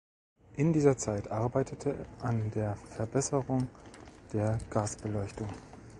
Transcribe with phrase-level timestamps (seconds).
[0.55, 3.69] In dieser Zeit arbeitete an der Verbesserung
[4.33, 5.49] der Gasbeleuchtung.